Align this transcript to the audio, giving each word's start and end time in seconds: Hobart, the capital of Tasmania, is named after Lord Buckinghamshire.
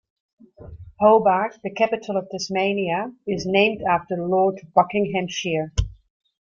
Hobart, 0.99 1.59
the 1.63 1.69
capital 1.69 2.17
of 2.17 2.27
Tasmania, 2.31 3.13
is 3.27 3.45
named 3.45 3.83
after 3.83 4.15
Lord 4.17 4.59
Buckinghamshire. 4.73 5.73